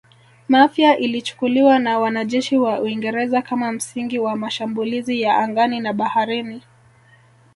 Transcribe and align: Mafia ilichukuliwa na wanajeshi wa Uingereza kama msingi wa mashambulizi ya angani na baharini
Mafia 0.47 0.97
ilichukuliwa 0.97 1.79
na 1.79 1.99
wanajeshi 1.99 2.57
wa 2.57 2.79
Uingereza 2.81 3.41
kama 3.41 3.71
msingi 3.71 4.19
wa 4.19 4.35
mashambulizi 4.35 5.21
ya 5.21 5.37
angani 5.37 5.79
na 5.79 5.93
baharini 5.93 6.61